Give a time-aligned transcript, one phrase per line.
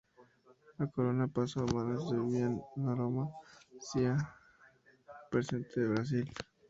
[0.79, 3.29] La corona pasó a manos de Vivian Noronha
[3.79, 4.17] Cia,
[5.31, 6.33] representante de Brasil.